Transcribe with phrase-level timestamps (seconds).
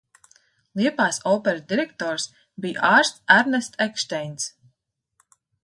[0.79, 2.25] Liepājas operas direktors
[2.65, 4.51] bija ārsts Ernests Ekšteins.